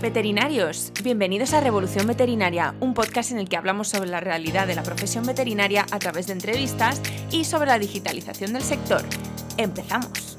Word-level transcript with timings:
Veterinarios, 0.00 0.92
bienvenidos 1.02 1.54
a 1.54 1.60
Revolución 1.60 2.06
Veterinaria, 2.06 2.74
un 2.80 2.92
podcast 2.92 3.30
en 3.30 3.38
el 3.38 3.48
que 3.48 3.56
hablamos 3.56 3.88
sobre 3.88 4.10
la 4.10 4.20
realidad 4.20 4.66
de 4.66 4.74
la 4.74 4.82
profesión 4.82 5.24
veterinaria 5.24 5.86
a 5.90 5.98
través 5.98 6.26
de 6.26 6.34
entrevistas 6.34 7.00
y 7.30 7.44
sobre 7.44 7.68
la 7.68 7.78
digitalización 7.78 8.52
del 8.52 8.62
sector. 8.62 9.02
Empezamos. 9.56 10.35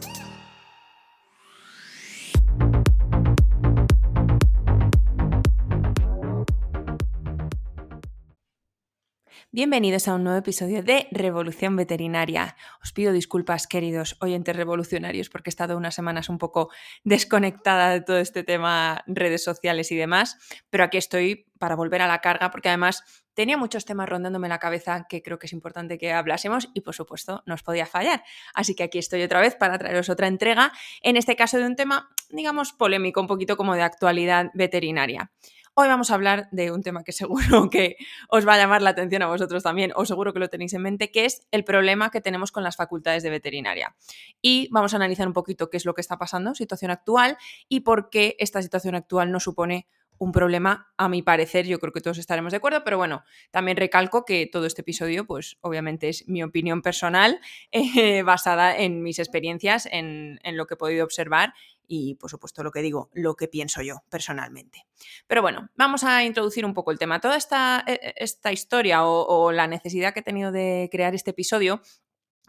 Bienvenidos 9.50 10.09
a 10.09 10.16
un 10.16 10.25
nuevo 10.25 10.39
episodio 10.39 10.84
de 10.84 11.07
Revolución 11.09 11.77
Veterinaria. 11.77 12.57
Os 12.84 12.91
pido 12.91 13.14
disculpas, 13.14 13.66
queridos 13.66 14.18
oyentes 14.20 14.54
revolucionarios, 14.54 15.29
porque 15.29 15.47
he 15.50 15.52
estado 15.52 15.77
unas 15.77 15.96
semanas 15.96 16.27
un 16.27 16.38
poco 16.38 16.70
desconectada 17.05 17.91
de 17.91 18.02
todo 18.02 18.18
este 18.18 18.43
tema, 18.43 19.05
redes 19.07 19.46
sociales 19.46 19.89
y 19.93 19.96
demás, 19.96 20.38
pero 20.70 20.83
aquí 20.83 20.97
estoy 20.97 21.46
para 21.60 21.78
volver 21.78 22.01
a 22.01 22.07
la 22.07 22.20
carga, 22.20 22.51
porque 22.51 22.68
además 22.68 23.06
tenía 23.36 23.56
muchos 23.56 23.86
temas 23.86 24.10
rondándome 24.10 24.50
la 24.50 24.60
cabeza 24.60 25.06
que 25.07 25.21
creo 25.21 25.39
que 25.39 25.46
es 25.46 25.54
importante 25.54 25.98
que 25.98 26.11
hablásemos 26.11 26.70
y 26.73 26.82
por 26.82 26.93
supuesto 26.93 27.42
no 27.45 27.54
os 27.54 27.64
podía 27.64 27.86
fallar. 27.86 28.25
Así 28.54 28.75
que 28.75 28.84
aquí 28.84 28.98
estoy 28.98 29.23
otra 29.23 29.39
vez 29.39 29.56
para 29.56 29.78
traeros 29.78 30.09
otra 30.09 30.28
entrega, 30.28 30.73
en 31.01 31.15
este 31.15 31.37
caso 31.37 31.57
de 31.57 31.65
un 31.65 31.78
tema, 31.78 32.09
digamos, 32.30 32.73
polémico, 32.73 33.22
un 33.22 33.28
poquito 33.28 33.56
como 33.56 33.75
de 33.75 33.84
actualidad 33.84 34.52
veterinaria. 34.56 35.31
Hoy 35.80 35.89
vamos 35.89 36.09
a 36.09 36.16
hablar 36.16 36.49
de 36.49 36.72
un 36.72 36.81
tema 36.81 37.03
que 37.03 37.11
seguro 37.11 37.69
que 37.69 37.97
os 38.30 38.47
va 38.47 38.55
a 38.55 38.58
llamar 38.58 38.81
la 38.81 38.89
atención 38.89 39.22
a 39.22 39.27
vosotros 39.27 39.61
también, 39.61 39.91
o 39.95 40.08
seguro 40.08 40.33
que 40.33 40.39
lo 40.39 40.47
tenéis 40.47 40.73
en 40.73 40.81
mente, 40.81 41.11
que 41.11 41.25
es 41.25 41.45
el 41.52 41.63
problema 41.63 42.09
que 42.09 42.19
tenemos 42.19 42.52
con 42.52 42.63
las 42.63 42.75
facultades 42.75 43.22
de 43.22 43.30
veterinaria. 43.30 43.95
Y 44.41 44.69
vamos 44.72 44.94
a 44.94 44.95
analizar 44.95 45.27
un 45.27 45.33
poquito 45.33 45.69
qué 45.69 45.77
es 45.77 45.86
lo 45.86 45.94
que 45.94 46.02
está 46.02 46.17
pasando, 46.17 46.55
situación 46.55 46.89
actual, 46.89 47.38
y 47.69 47.81
por 47.81 48.09
qué 48.09 48.36
esta 48.39 48.59
situación 48.63 48.95
actual 48.95 49.31
no 49.31 49.39
supone 49.39 49.88
un 50.17 50.31
problema, 50.31 50.91
a 50.97 51.09
mi 51.09 51.22
parecer, 51.22 51.67
yo 51.67 51.78
creo 51.78 51.94
que 51.94 52.02
todos 52.02 52.17
estaremos 52.17 52.53
de 52.53 52.58
acuerdo, 52.58 52.83
pero 52.83 52.97
bueno, 52.97 53.23
también 53.52 53.78
recalco 53.78 54.25
que 54.25 54.50
todo 54.52 54.66
este 54.66 54.81
episodio, 54.81 55.28
pues 55.28 55.58
obviamente 55.62 56.09
es 56.09 56.28
mi 56.28 56.41
opinión 56.41 56.81
personal, 56.81 57.39
eh, 57.72 58.23
basada 58.23 58.75
en 58.75 59.03
mis 59.03 59.19
experiencias, 59.19 59.88
en, 59.91 60.39
en, 60.41 60.58
lo 60.58 60.66
que 60.66 60.73
he 60.73 60.78
podido 60.78 61.06
observar 61.06 61.53
y 61.88 62.16
por 62.16 62.30
supuesto 62.30 62.64
lo 62.64 62.72
que 62.72 62.82
digo, 62.82 63.10
lo 63.14 63.36
que 63.36 63.48
pienso 63.48 63.82
yo 63.82 64.04
personalmente. 64.10 64.86
Pero 65.26 65.42
bueno, 65.42 65.70
vamos 65.76 66.04
a 66.04 66.24
introducir 66.24 66.66
un 66.66 66.74
poco 66.74 66.92
el 66.92 67.00
tema. 67.00 67.20
Toda 67.20 67.38
esta, 67.38 67.84
e, 67.88 67.94
e, 67.94 68.14
esta 68.18 68.52
historia 68.52 69.06
o, 69.06 69.26
o 69.26 69.52
la 69.52 69.68
necesidad 69.68 70.14
que 70.14 70.20
he 70.20 70.24
tenido 70.24 70.52
de 70.52 70.90
crear 70.92 71.16
este 71.16 71.32
episodio 71.32 71.82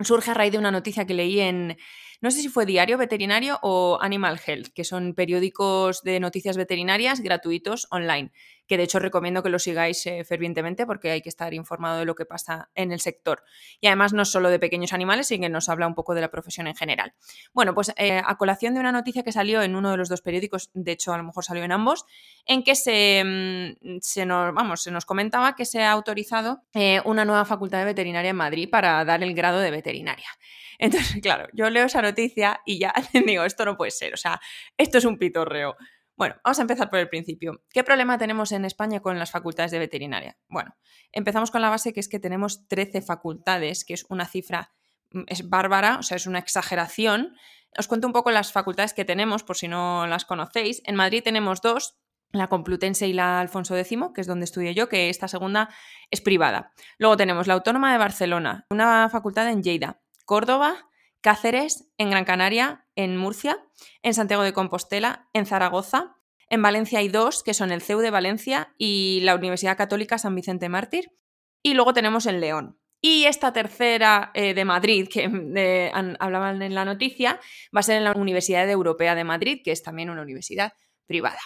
surge 0.00 0.30
a 0.30 0.34
raíz 0.34 0.52
de 0.52 0.58
una 0.58 0.70
noticia 0.70 1.06
que 1.06 1.14
leí 1.14 1.40
en, 1.40 1.76
no 2.20 2.30
sé 2.30 2.40
si 2.40 2.48
fue 2.48 2.66
Diario 2.66 2.98
Veterinario 2.98 3.58
o 3.62 3.98
Animal 4.00 4.40
Health, 4.44 4.68
que 4.74 4.84
son 4.84 5.14
periódicos 5.14 6.02
de 6.02 6.18
noticias 6.18 6.56
veterinarias 6.56 7.20
gratuitos 7.20 7.86
online, 7.90 8.32
que 8.66 8.76
de 8.76 8.82
hecho 8.82 8.98
recomiendo 8.98 9.42
que 9.42 9.48
los 9.48 9.62
sigáis 9.62 10.04
eh, 10.06 10.24
fervientemente 10.24 10.86
porque 10.86 11.10
hay 11.10 11.22
que 11.22 11.28
estar 11.28 11.54
informado 11.54 11.98
de 11.98 12.04
lo 12.04 12.14
que 12.14 12.26
pasa 12.26 12.70
en 12.74 12.92
el 12.92 13.00
sector. 13.00 13.42
Y 13.80 13.86
además 13.86 14.12
no 14.12 14.24
solo 14.24 14.50
de 14.50 14.58
pequeños 14.58 14.92
animales, 14.92 15.28
sino 15.28 15.42
que 15.42 15.48
nos 15.48 15.68
habla 15.68 15.86
un 15.86 15.94
poco 15.94 16.14
de 16.14 16.20
la 16.20 16.30
profesión 16.30 16.66
en 16.66 16.76
general. 16.76 17.14
Bueno, 17.54 17.74
pues 17.74 17.92
eh, 17.96 18.20
a 18.24 18.36
colación 18.36 18.74
de 18.74 18.80
una 18.80 18.92
noticia 18.92 19.22
que 19.22 19.32
salió 19.32 19.62
en 19.62 19.74
uno 19.74 19.90
de 19.90 19.96
los 19.96 20.08
dos 20.08 20.20
periódicos, 20.20 20.70
de 20.74 20.92
hecho 20.92 21.12
a 21.12 21.18
lo 21.18 21.24
mejor 21.24 21.44
salió 21.44 21.64
en 21.64 21.72
ambos, 21.72 22.04
en 22.44 22.62
que 22.62 22.74
se, 22.74 23.22
mm, 23.24 23.98
se 24.00 24.26
nos, 24.26 24.52
vamos, 24.54 24.82
se 24.82 24.90
nos 24.90 25.06
comentaba 25.06 25.54
que 25.54 25.64
se 25.64 25.82
ha 25.82 25.92
autorizado 25.92 26.62
eh, 26.74 27.00
una 27.04 27.24
nueva 27.24 27.44
facultad 27.44 27.78
de 27.78 27.84
veterinaria 27.86 28.30
en 28.30 28.36
Madrid 28.36 28.68
para 28.70 29.04
dar 29.04 29.22
el 29.22 29.34
grado 29.34 29.60
de 29.60 29.70
veterinaria. 29.70 30.28
Entonces, 30.78 31.20
claro, 31.20 31.48
yo 31.52 31.70
leo 31.70 31.86
esa 31.86 32.02
noticia 32.08 32.60
y 32.66 32.78
ya 32.78 32.92
digo, 33.26 33.44
esto 33.44 33.64
no 33.64 33.76
puede 33.76 33.90
ser, 33.90 34.14
o 34.14 34.16
sea, 34.16 34.40
esto 34.76 34.98
es 34.98 35.04
un 35.04 35.18
pitorreo. 35.18 35.76
Bueno, 36.18 36.34
vamos 36.42 36.58
a 36.58 36.62
empezar 36.62 36.90
por 36.90 36.98
el 36.98 37.08
principio. 37.08 37.62
¿Qué 37.70 37.84
problema 37.84 38.18
tenemos 38.18 38.50
en 38.50 38.64
España 38.64 38.98
con 38.98 39.20
las 39.20 39.30
facultades 39.30 39.70
de 39.70 39.78
veterinaria? 39.78 40.36
Bueno, 40.48 40.74
empezamos 41.12 41.52
con 41.52 41.62
la 41.62 41.70
base 41.70 41.92
que 41.92 42.00
es 42.00 42.08
que 42.08 42.18
tenemos 42.18 42.66
13 42.66 43.02
facultades, 43.02 43.84
que 43.84 43.94
es 43.94 44.04
una 44.08 44.26
cifra, 44.26 44.72
mm, 45.12 45.22
es 45.28 45.48
bárbara, 45.48 45.98
o 46.00 46.02
sea, 46.02 46.16
es 46.16 46.26
una 46.26 46.40
exageración. 46.40 47.36
Os 47.78 47.86
cuento 47.86 48.08
un 48.08 48.12
poco 48.12 48.32
las 48.32 48.50
facultades 48.50 48.94
que 48.94 49.04
tenemos, 49.04 49.44
por 49.44 49.56
si 49.56 49.68
no 49.68 50.08
las 50.08 50.24
conocéis. 50.24 50.82
En 50.86 50.96
Madrid 50.96 51.22
tenemos 51.22 51.60
dos, 51.60 52.00
la 52.32 52.48
Complutense 52.48 53.06
y 53.06 53.12
la 53.12 53.38
Alfonso 53.38 53.76
X, 53.76 53.98
que 54.12 54.20
es 54.20 54.26
donde 54.26 54.44
estudié 54.44 54.74
yo, 54.74 54.88
que 54.88 55.10
esta 55.10 55.28
segunda 55.28 55.68
es 56.10 56.20
privada. 56.20 56.72
Luego 56.98 57.16
tenemos 57.16 57.46
la 57.46 57.54
Autónoma 57.54 57.92
de 57.92 57.98
Barcelona, 57.98 58.66
una 58.70 59.08
facultad 59.08 59.48
en 59.48 59.62
Lleida, 59.62 60.00
Córdoba, 60.24 60.87
Cáceres, 61.20 61.88
en 61.98 62.10
Gran 62.10 62.24
Canaria, 62.24 62.86
en 62.94 63.16
Murcia, 63.16 63.58
en 64.02 64.14
Santiago 64.14 64.42
de 64.42 64.52
Compostela, 64.52 65.28
en 65.32 65.46
Zaragoza. 65.46 66.16
En 66.48 66.62
Valencia 66.62 67.00
hay 67.00 67.08
dos, 67.08 67.42
que 67.42 67.54
son 67.54 67.72
el 67.72 67.82
CEU 67.82 68.00
de 68.00 68.10
Valencia 68.10 68.74
y 68.78 69.20
la 69.22 69.34
Universidad 69.34 69.76
Católica 69.76 70.18
San 70.18 70.34
Vicente 70.34 70.68
Mártir. 70.68 71.12
Y 71.62 71.74
luego 71.74 71.92
tenemos 71.92 72.26
en 72.26 72.40
León. 72.40 72.78
Y 73.00 73.24
esta 73.24 73.52
tercera 73.52 74.32
eh, 74.34 74.54
de 74.54 74.64
Madrid, 74.64 75.08
que 75.08 75.24
hablaban 76.18 76.62
en 76.62 76.74
la 76.74 76.84
noticia, 76.84 77.40
va 77.74 77.80
a 77.80 77.82
ser 77.84 77.96
en 77.96 78.04
la 78.04 78.12
Universidad 78.12 78.68
Europea 78.68 79.14
de 79.14 79.24
Madrid, 79.24 79.60
que 79.62 79.70
es 79.70 79.82
también 79.82 80.10
una 80.10 80.22
universidad 80.22 80.72
privada. 81.08 81.40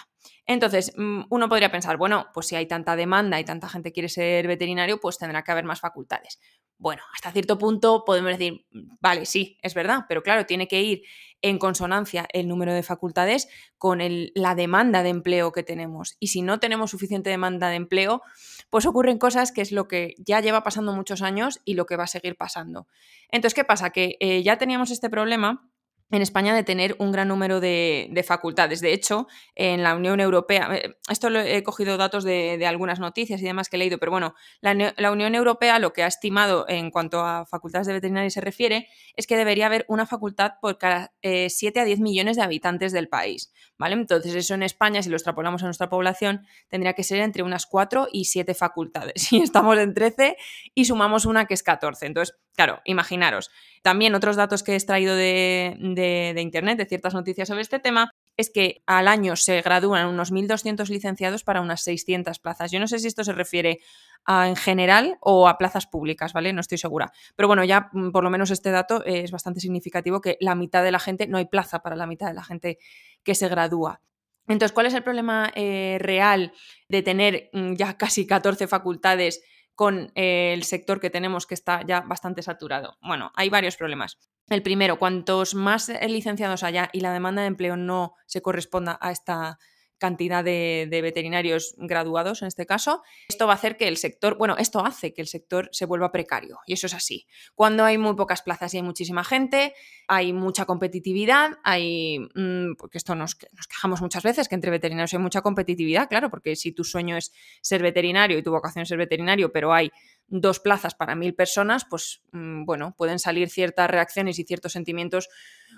Entonces, 0.45 0.93
mm, 0.95 1.23
uno 1.29 1.49
podría 1.49 1.71
pensar, 1.71 1.97
bueno, 1.97 2.27
pues 2.33 2.47
si 2.47 2.55
hay 2.55 2.67
tanta 2.67 2.95
demanda 2.95 3.39
y 3.39 3.45
tanta 3.45 3.69
gente 3.69 3.91
quiere 3.91 4.09
ser 4.09 4.47
veterinario, 4.47 4.99
pues 4.99 5.17
tendrá 5.17 5.43
que 5.43 5.51
haber 5.51 5.63
más 5.63 5.79
facultades. 5.79 6.39
Bueno, 6.77 7.01
hasta 7.13 7.31
cierto 7.31 7.57
punto 7.57 8.03
podemos 8.05 8.37
decir, 8.37 8.65
vale, 8.99 9.25
sí, 9.25 9.57
es 9.61 9.73
verdad, 9.73 10.01
pero 10.09 10.21
claro, 10.21 10.45
tiene 10.45 10.67
que 10.67 10.81
ir 10.81 11.03
en 11.41 11.57
consonancia 11.57 12.27
el 12.33 12.47
número 12.47 12.73
de 12.73 12.83
facultades 12.83 13.47
con 13.77 13.99
la 14.01 14.55
demanda 14.55 15.01
de 15.01 15.09
empleo 15.09 15.51
que 15.51 15.63
tenemos. 15.63 16.17
Y 16.19 16.27
si 16.27 16.41
no 16.41 16.59
tenemos 16.59 16.91
suficiente 16.91 17.29
demanda 17.29 17.69
de 17.69 17.75
empleo, 17.75 18.21
pues 18.69 18.85
ocurren 18.85 19.17
cosas 19.17 19.51
que 19.51 19.61
es 19.61 19.71
lo 19.71 19.87
que 19.87 20.15
ya 20.17 20.41
lleva 20.41 20.63
pasando 20.63 20.93
muchos 20.93 21.21
años 21.21 21.61
y 21.63 21.75
lo 21.75 21.85
que 21.85 21.95
va 21.95 22.03
a 22.03 22.07
seguir 22.07 22.35
pasando. 22.35 22.87
Entonces, 23.29 23.53
¿qué 23.53 23.63
pasa? 23.63 23.91
Que 23.91 24.17
eh, 24.19 24.43
ya 24.43 24.57
teníamos 24.57 24.91
este 24.91 25.09
problema 25.09 25.69
en 26.13 26.21
España 26.21 26.55
de 26.55 26.63
tener 26.63 26.95
un 26.99 27.11
gran 27.11 27.27
número 27.27 27.59
de, 27.59 28.23
facultades. 28.25 28.81
De 28.81 28.93
hecho, 28.93 29.27
en 29.55 29.83
la 29.83 29.95
Unión 29.95 30.19
Europea, 30.19 30.69
eh, 30.75 30.95
esto 31.09 31.29
lo 31.29 31.39
he 31.39 31.63
cogido 31.63 31.97
datos 31.97 32.23
de, 32.23 32.63
algunas 32.65 32.99
noticias 32.99 33.41
y 33.41 33.45
demás 33.45 33.67
que 33.67 33.77
he 33.77 33.79
leído, 33.79 33.97
pero 33.97 34.11
bueno, 34.11 34.35
la, 34.61 35.11
Unión 35.11 35.35
Europea 35.35 35.79
lo 35.79 35.91
que 35.91 36.03
ha 36.03 36.07
estimado 36.07 36.65
en 36.69 36.91
cuanto 36.91 37.21
a 37.21 37.45
facultades 37.45 37.87
de 37.87 37.93
veterinaria 37.93 38.29
se 38.29 38.41
refiere 38.41 38.87
es 39.15 39.27
que 39.27 39.35
debería 39.35 39.65
haber 39.65 39.85
una 39.87 40.05
facultad 40.05 40.53
por 40.61 40.77
cada 40.77 41.13
7 41.21 41.51
eh, 41.79 41.81
a 41.81 41.85
10 41.85 41.99
millones 41.99 42.37
de 42.37 42.43
habitantes 42.43 42.91
del 42.91 43.09
país. 43.09 43.51
¿vale? 43.77 43.95
Entonces, 43.95 44.33
eso 44.35 44.53
en 44.53 44.63
España, 44.63 45.01
si 45.01 45.09
lo 45.09 45.15
extrapolamos 45.15 45.63
a 45.63 45.65
nuestra 45.65 45.89
población, 45.89 46.45
tendría 46.69 46.93
que 46.93 47.03
ser 47.03 47.19
entre 47.19 47.43
unas 47.43 47.65
4 47.65 48.07
y 48.11 48.25
7 48.25 48.53
facultades. 48.53 49.31
Y 49.33 49.41
estamos 49.41 49.77
en 49.79 49.95
13 49.95 50.37
y 50.75 50.85
sumamos 50.85 51.25
una 51.25 51.45
que 51.45 51.55
es 51.55 51.63
14. 51.63 52.05
Entonces, 52.05 52.37
claro, 52.55 52.81
imaginaros. 52.85 53.49
También 53.83 54.15
otros 54.15 54.37
datos 54.37 54.63
que 54.63 54.71
he 54.71 54.75
extraído 54.75 55.15
de, 55.15 56.35
Internet, 56.39 56.77
de 56.77 56.85
ciertas 56.85 57.13
noticias 57.13 57.49
sobre 57.49 57.61
este 57.61 57.79
tema, 57.79 58.11
es 58.37 58.49
que 58.49 58.81
al 58.85 59.09
año 59.09 59.35
se 59.35 59.61
gradúan 59.61 60.07
unos 60.07 60.31
1.200 60.31 60.87
licenciados 60.87 61.43
para 61.43 61.59
unas 61.59 61.83
600 61.83 62.39
plazas. 62.39 62.71
Yo 62.71 62.79
no 62.79 62.87
sé 62.87 62.99
si 62.99 63.07
esto 63.07 63.25
se 63.25 63.33
refiere 63.33 63.79
a, 64.25 64.47
en 64.47 64.55
general 64.55 65.17
o 65.19 65.49
a 65.49 65.57
plazas 65.57 65.85
públicas, 65.85 66.31
¿vale? 66.31 66.53
No 66.53 66.61
estoy 66.61 66.77
segura. 66.77 67.11
Pero 67.35 67.47
bueno, 67.47 67.65
ya 67.65 67.89
mm, 67.91 68.11
por 68.11 68.23
lo 68.23 68.29
menos 68.29 68.51
este 68.51 68.71
dato 68.71 69.03
es 69.03 69.31
bastante 69.31 69.59
significativo 69.59 70.21
que 70.21 70.37
la 70.39 70.55
mitad 70.55 70.81
de 70.81 70.91
la 70.91 70.99
gente, 70.99 71.27
no 71.27 71.37
hay 71.37 71.45
plaza 71.45 71.79
para 71.79 71.97
la 71.97 72.07
mitad 72.07 72.27
de 72.27 72.35
la 72.35 72.43
gente 72.43 72.79
que 73.23 73.35
se 73.35 73.49
gradúa. 73.49 73.99
Entonces, 74.47 74.73
¿cuál 74.73 74.87
es 74.87 74.93
el 74.93 75.03
problema 75.03 75.51
eh, 75.55 75.97
real 75.99 76.53
de 76.87 77.01
tener 77.01 77.49
mm, 77.53 77.73
ya 77.73 77.97
casi 77.97 78.25
14 78.25 78.67
facultades 78.67 79.41
con 79.75 80.11
eh, 80.15 80.53
el 80.53 80.63
sector 80.63 80.99
que 80.99 81.09
tenemos 81.09 81.45
que 81.45 81.53
está 81.53 81.81
ya 81.85 82.01
bastante 82.01 82.41
saturado? 82.41 82.97
Bueno, 83.01 83.31
hay 83.35 83.49
varios 83.49 83.75
problemas. 83.75 84.17
El 84.49 84.61
primero, 84.61 84.99
cuantos 84.99 85.55
más 85.55 85.89
eh, 85.89 86.07
licenciados 86.09 86.63
haya 86.63 86.89
y 86.93 86.99
la 86.99 87.13
demanda 87.13 87.41
de 87.41 87.47
empleo 87.47 87.77
no 87.77 88.15
se 88.25 88.41
corresponda 88.41 88.97
a 89.01 89.11
esta 89.11 89.57
cantidad 89.97 90.43
de, 90.43 90.87
veterinarios 91.01 91.75
graduados 91.77 92.41
en 92.41 92.47
este 92.47 92.65
caso, 92.65 93.03
esto 93.27 93.47
va 93.47 93.53
a 93.53 93.55
hacer 93.55 93.77
que 93.77 93.87
el 93.87 93.97
sector, 93.97 94.37
bueno, 94.37 94.55
esto 94.57 94.85
hace 94.85 95.13
que 95.13 95.21
el 95.21 95.27
sector 95.27 95.69
se 95.71 95.85
vuelva 95.85 96.11
precario 96.11 96.59
y 96.65 96.73
eso 96.73 96.87
es 96.87 96.93
así. 96.93 97.27
Cuando 97.55 97.85
hay 97.85 97.97
muy 97.97 98.15
pocas 98.15 98.41
plazas 98.41 98.73
y 98.73 98.77
hay 98.77 98.83
muchísima 98.83 99.23
gente, 99.23 99.73
hay 100.07 100.33
mucha 100.33 100.65
competitividad, 100.65 101.51
hay, 101.63 102.19
mm, 102.35 102.75
porque 102.77 102.97
esto 102.97 103.15
nos, 103.15 103.37
nos 103.53 103.67
quejamos 103.67 104.01
muchas 104.01 104.23
veces, 104.23 104.47
que 104.47 104.55
entre 104.55 104.71
veterinarios 104.71 105.13
hay 105.13 105.19
mucha 105.19 105.41
competitividad, 105.41 106.09
claro, 106.09 106.29
porque 106.29 106.55
si 106.55 106.71
tu 106.71 106.83
sueño 106.83 107.17
es 107.17 107.31
ser 107.61 107.81
veterinario 107.81 108.37
y 108.37 108.43
tu 108.43 108.51
vocación 108.51 108.83
es 108.83 108.89
ser 108.89 108.97
veterinario, 108.97 109.51
pero 109.51 109.73
hay 109.73 109.91
dos 110.27 110.59
plazas 110.59 110.95
para 110.95 111.15
mil 111.15 111.35
personas, 111.35 111.85
pues 111.89 112.21
mm, 112.31 112.65
bueno, 112.65 112.95
pueden 112.97 113.19
salir 113.19 113.49
ciertas 113.49 113.89
reacciones 113.89 114.39
y 114.39 114.43
ciertos 114.43 114.71
sentimientos 114.71 115.29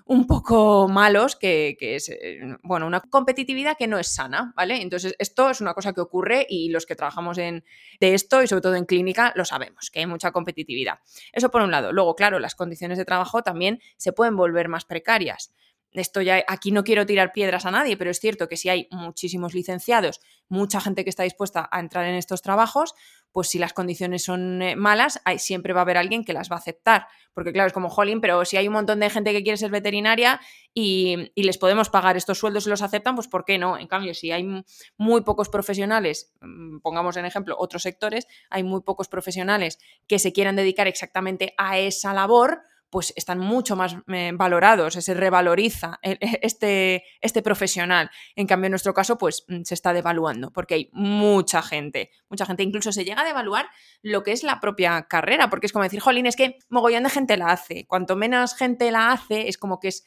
un 0.05 0.27
poco 0.27 0.87
malos, 0.87 1.35
que, 1.35 1.75
es, 1.79 2.09
eh, 2.09 2.39
bueno, 2.61 2.85
una 2.85 3.01
competitividad 3.01 3.75
que 3.77 3.87
no 3.87 3.97
es 3.97 4.13
sana, 4.13 4.53
¿vale? 4.55 4.81
Entonces, 4.81 5.15
esto 5.17 5.49
es 5.49 5.61
una 5.61 5.73
cosa 5.73 5.93
que 5.93 6.01
ocurre 6.01 6.45
y 6.47 6.69
los 6.69 6.85
que 6.85 6.95
trabajamos 6.95 7.37
en, 7.39 7.63
de 7.99 8.13
esto 8.13 8.43
y 8.43 8.47
sobre 8.47 8.61
todo 8.61 8.75
en 8.75 8.85
clínica 8.85 9.33
lo 9.35 9.45
sabemos, 9.45 9.89
que 9.89 9.99
hay 9.99 10.05
mucha 10.05 10.31
competitividad. 10.31 10.99
Eso 11.33 11.49
por 11.49 11.61
un 11.61 11.71
lado. 11.71 11.91
Luego, 11.91 12.15
claro, 12.15 12.39
las 12.39 12.55
condiciones 12.55 12.97
de 12.97 13.05
trabajo 13.05 13.41
también 13.41 13.81
se 13.97 14.13
pueden 14.13 14.35
volver 14.35 14.69
más 14.69 14.85
precarias. 14.85 15.53
Esto 15.99 16.21
ya 16.21 16.43
aquí 16.47 16.71
no 16.71 16.83
quiero 16.83 17.05
tirar 17.05 17.31
piedras 17.31 17.65
a 17.65 17.71
nadie, 17.71 17.97
pero 17.97 18.11
es 18.11 18.19
cierto 18.19 18.47
que 18.47 18.57
si 18.57 18.69
hay 18.69 18.87
muchísimos 18.91 19.53
licenciados, 19.53 20.21
mucha 20.47 20.79
gente 20.81 21.03
que 21.03 21.09
está 21.09 21.23
dispuesta 21.23 21.67
a 21.71 21.79
entrar 21.79 22.05
en 22.05 22.15
estos 22.15 22.41
trabajos, 22.41 22.93
pues 23.31 23.49
si 23.49 23.59
las 23.59 23.73
condiciones 23.73 24.23
son 24.23 24.61
eh, 24.61 24.77
malas, 24.77 25.19
hay, 25.25 25.39
siempre 25.39 25.73
va 25.73 25.81
a 25.81 25.83
haber 25.83 25.97
alguien 25.97 26.23
que 26.23 26.31
las 26.31 26.49
va 26.49 26.55
a 26.55 26.59
aceptar. 26.59 27.07
Porque 27.33 27.51
claro, 27.51 27.67
es 27.67 27.73
como, 27.73 27.89
jolín, 27.89 28.21
pero 28.21 28.45
si 28.45 28.55
hay 28.55 28.67
un 28.69 28.73
montón 28.75 29.01
de 29.01 29.09
gente 29.09 29.33
que 29.33 29.43
quiere 29.43 29.57
ser 29.57 29.71
veterinaria 29.71 30.39
y, 30.73 31.33
y 31.35 31.43
les 31.43 31.57
podemos 31.57 31.89
pagar 31.89 32.15
estos 32.15 32.37
sueldos 32.37 32.65
y 32.65 32.69
los 32.69 32.81
aceptan, 32.81 33.15
pues 33.15 33.27
¿por 33.27 33.43
qué 33.43 33.57
no? 33.57 33.77
En 33.77 33.87
cambio, 33.87 34.13
si 34.13 34.31
hay 34.31 34.63
muy 34.97 35.21
pocos 35.23 35.49
profesionales, 35.49 36.33
mm, 36.39 36.79
pongamos 36.79 37.17
en 37.17 37.25
ejemplo 37.25 37.57
otros 37.59 37.81
sectores, 37.81 38.25
hay 38.49 38.63
muy 38.63 38.81
pocos 38.83 39.09
profesionales 39.09 39.79
que 40.07 40.17
se 40.17 40.31
quieran 40.31 40.55
dedicar 40.55 40.87
exactamente 40.87 41.53
a 41.57 41.77
esa 41.77 42.13
labor, 42.13 42.61
pues 42.89 43.13
están 43.15 43.39
mucho 43.39 43.75
más 43.75 43.95
eh, 44.07 44.31
valorados, 44.33 44.93
se 44.93 45.13
revaloriza 45.13 45.99
e, 46.01 46.11
e, 46.11 46.39
este, 46.41 47.03
este 47.21 47.41
profesional. 47.41 48.09
En 48.35 48.47
cambio, 48.47 48.67
en 48.67 48.71
nuestro 48.71 48.93
caso, 48.93 49.17
pues 49.17 49.45
mm, 49.47 49.63
se 49.63 49.73
está 49.73 49.93
devaluando, 49.93 50.51
porque 50.51 50.75
hay 50.75 50.89
mucha 50.93 51.61
gente, 51.61 52.11
mucha 52.29 52.45
gente, 52.45 52.63
incluso 52.63 52.91
se 52.91 53.03
llega 53.03 53.21
a 53.21 53.25
devaluar 53.25 53.67
lo 54.01 54.23
que 54.23 54.31
es 54.31 54.43
la 54.43 54.59
propia 54.59 55.07
carrera, 55.09 55.49
porque 55.49 55.67
es 55.67 55.73
como 55.73 55.83
decir, 55.83 55.99
jolín, 55.99 56.25
es 56.25 56.35
que 56.35 56.57
mogollón 56.69 57.03
de 57.03 57.09
gente 57.09 57.37
la 57.37 57.51
hace. 57.51 57.85
Cuanto 57.87 58.15
menos 58.15 58.55
gente 58.55 58.91
la 58.91 59.11
hace, 59.11 59.47
es 59.47 59.57
como 59.57 59.79
que 59.79 59.89
es 59.89 60.05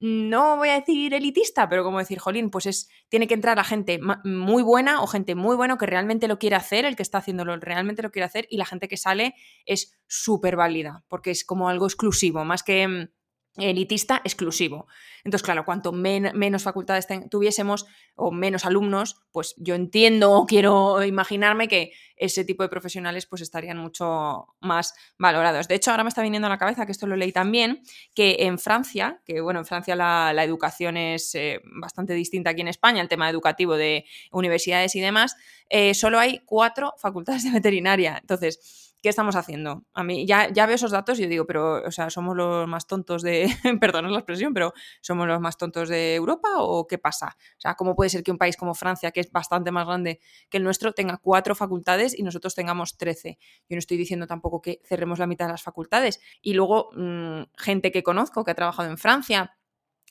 no 0.00 0.56
voy 0.56 0.68
a 0.68 0.74
decir 0.80 1.14
elitista, 1.14 1.68
pero 1.68 1.82
como 1.82 1.98
decir, 1.98 2.18
jolín, 2.18 2.50
pues 2.50 2.66
es, 2.66 2.88
tiene 3.08 3.26
que 3.26 3.34
entrar 3.34 3.56
la 3.56 3.64
gente 3.64 3.98
muy 4.24 4.62
buena 4.62 5.02
o 5.02 5.06
gente 5.06 5.34
muy 5.34 5.56
buena 5.56 5.78
que 5.78 5.86
realmente 5.86 6.28
lo 6.28 6.38
quiere 6.38 6.56
hacer, 6.56 6.84
el 6.84 6.96
que 6.96 7.02
está 7.02 7.18
haciéndolo 7.18 7.56
realmente 7.56 8.02
lo 8.02 8.10
quiere 8.10 8.26
hacer, 8.26 8.46
y 8.50 8.58
la 8.58 8.66
gente 8.66 8.88
que 8.88 8.96
sale 8.96 9.34
es 9.64 9.98
súper 10.06 10.56
válida, 10.56 11.04
porque 11.08 11.30
es 11.30 11.44
como 11.44 11.68
algo 11.68 11.86
exclusivo, 11.86 12.44
más 12.44 12.62
que 12.62 12.86
mm, 12.86 13.08
elitista 13.56 14.20
exclusivo. 14.24 14.86
Entonces, 15.24 15.44
claro, 15.44 15.64
cuanto 15.64 15.92
menos 15.92 16.62
facultades 16.62 17.06
tuviésemos 17.30 17.86
o 18.14 18.30
menos 18.30 18.64
alumnos, 18.64 19.22
pues 19.32 19.54
yo 19.58 19.74
entiendo 19.74 20.32
o 20.32 20.46
quiero 20.46 21.02
imaginarme 21.04 21.66
que 21.66 21.92
ese 22.16 22.44
tipo 22.44 22.62
de 22.62 22.68
profesionales 22.68 23.26
pues 23.26 23.42
estarían 23.42 23.76
mucho 23.76 24.46
más 24.60 24.94
valorados. 25.18 25.68
De 25.68 25.74
hecho, 25.74 25.90
ahora 25.90 26.04
me 26.04 26.08
está 26.08 26.22
viniendo 26.22 26.46
a 26.46 26.48
la 26.48 26.58
cabeza, 26.58 26.86
que 26.86 26.92
esto 26.92 27.06
lo 27.06 27.16
leí 27.16 27.32
también, 27.32 27.82
que 28.14 28.36
en 28.40 28.58
Francia, 28.58 29.20
que 29.24 29.40
bueno, 29.40 29.60
en 29.60 29.66
Francia 29.66 29.96
la, 29.96 30.44
educación 30.44 30.96
es 30.96 31.34
eh, 31.34 31.60
bastante 31.64 32.14
distinta 32.14 32.50
aquí 32.50 32.60
en 32.60 32.68
España, 32.68 33.02
el 33.02 33.08
tema 33.08 33.28
educativo 33.28 33.76
de 33.76 34.04
universidades 34.30 34.94
y 34.94 35.00
demás, 35.00 35.36
eh, 35.68 35.92
solo 35.94 36.18
hay 36.18 36.42
cuatro 36.46 36.94
facultades 36.98 37.44
de 37.44 37.50
veterinaria. 37.50 38.18
Entonces, 38.20 38.94
¿qué 39.06 39.10
estamos 39.10 39.36
haciendo? 39.36 39.84
A 39.94 40.02
mí 40.02 40.26
ya, 40.26 40.52
ya 40.52 40.66
veo 40.66 40.74
esos 40.74 40.90
datos 40.90 41.20
y 41.20 41.22
yo 41.22 41.28
digo, 41.28 41.46
pero, 41.46 41.80
o 41.86 41.92
sea, 41.92 42.10
¿somos 42.10 42.36
los 42.36 42.66
más 42.66 42.88
tontos 42.88 43.22
de, 43.22 43.46
perdón 43.80 44.10
la 44.10 44.18
expresión, 44.18 44.52
pero 44.52 44.72
¿somos 45.00 45.28
los 45.28 45.40
más 45.40 45.56
tontos 45.56 45.88
de 45.88 46.16
Europa 46.16 46.48
o 46.56 46.88
qué 46.88 46.98
pasa? 46.98 47.36
O 47.38 47.60
sea, 47.60 47.76
¿cómo 47.76 47.94
puede 47.94 48.10
ser 48.10 48.24
que 48.24 48.32
un 48.32 48.36
país 48.36 48.56
como 48.56 48.74
Francia, 48.74 49.12
que 49.12 49.20
es 49.20 49.30
bastante 49.30 49.70
más 49.70 49.86
grande 49.86 50.18
que 50.50 50.56
el 50.56 50.64
nuestro, 50.64 50.92
tenga 50.92 51.18
cuatro 51.18 51.54
facultades 51.54 52.18
y 52.18 52.24
nosotros 52.24 52.56
tengamos 52.56 52.96
trece? 52.98 53.38
Yo 53.68 53.76
no 53.76 53.78
estoy 53.78 53.96
diciendo 53.96 54.26
tampoco 54.26 54.60
que 54.60 54.80
cerremos 54.82 55.20
la 55.20 55.28
mitad 55.28 55.46
de 55.46 55.52
las 55.52 55.62
facultades. 55.62 56.18
Y 56.42 56.54
luego, 56.54 56.90
mm, 56.96 57.42
gente 57.56 57.92
que 57.92 58.02
conozco 58.02 58.42
que 58.42 58.50
ha 58.50 58.54
trabajado 58.56 58.90
en 58.90 58.98
Francia, 58.98 59.56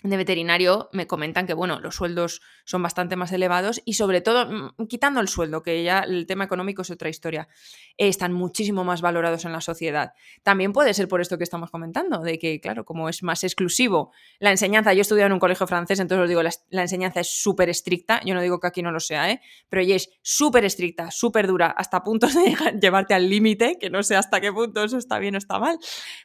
de 0.04 0.18
veterinario 0.18 0.90
me 0.92 1.08
comentan 1.08 1.48
que, 1.48 1.54
bueno, 1.54 1.80
los 1.80 1.96
sueldos 1.96 2.42
son 2.66 2.84
bastante 2.84 3.16
más 3.16 3.32
elevados 3.32 3.82
y 3.86 3.94
sobre 3.94 4.22
todo, 4.22 4.46
mm, 4.46 4.88
quitando 4.88 5.22
el 5.22 5.30
sueldo, 5.30 5.64
que 5.64 5.84
ya 5.84 6.00
el 6.00 6.28
tema 6.28 6.44
económico 6.44 6.82
es 6.82 6.92
otra 6.92 7.10
historia, 7.10 7.48
están 7.98 8.34
muchísimo 8.34 8.84
más 8.84 9.02
valorados 9.02 9.46
en 9.46 9.54
la 9.54 9.62
sociedad. 9.62 10.14
También 10.44 10.74
puede 10.74 10.94
ser 10.94 11.08
por 11.08 11.22
esto 11.22 11.38
que 11.38 11.46
estamos 11.46 11.72
comentando, 11.72 12.20
de 12.20 12.38
que, 12.38 12.60
claro, 12.60 12.84
como 12.84 13.08
es 13.08 13.24
más 13.24 13.44
exclusivo 13.44 14.12
la 14.40 14.52
enseñanza, 14.52 14.94
yo 14.94 15.00
he 15.00 15.02
estudiado 15.02 15.28
en 15.28 15.34
un 15.34 15.40
colegio 15.40 15.66
francés, 15.66 16.00
entonces 16.00 16.24
os 16.24 16.30
digo, 16.30 16.44
la, 16.44 16.82
enseñanza 16.82 17.22
es 17.22 17.30
súper 17.30 17.70
estricta, 17.70 18.22
yo 18.26 18.34
no 18.34 18.42
digo 18.42 18.60
que 18.60 18.68
aquí 18.68 18.82
no 18.82 18.92
lo 18.92 19.00
sea, 19.00 19.32
¿eh? 19.32 19.42
pero 19.70 19.82
ella 19.82 19.96
es 19.96 20.10
súper 20.22 20.66
estricta, 20.66 21.10
súper 21.10 21.48
dura, 21.48 21.68
hasta 21.68 22.04
puntos 22.04 22.34
de 22.36 22.56
llevarte 22.82 23.14
al 23.14 23.30
límite, 23.30 23.78
que 23.80 23.90
no 23.90 24.04
sé 24.04 24.16
hasta 24.16 24.42
qué 24.42 24.52
punto 24.52 24.84
eso 24.84 24.98
está 24.98 25.20
bien 25.20 25.36
o 25.36 25.38
está 25.38 25.58
mal, 25.58 25.80